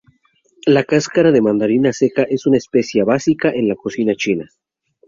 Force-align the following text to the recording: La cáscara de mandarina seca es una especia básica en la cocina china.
La 0.65 0.83
cáscara 0.83 1.31
de 1.31 1.41
mandarina 1.43 1.93
seca 1.93 2.23
es 2.23 2.47
una 2.47 2.57
especia 2.57 3.03
básica 3.05 3.51
en 3.51 3.67
la 3.67 3.75
cocina 3.75 4.15
china. 4.15 4.49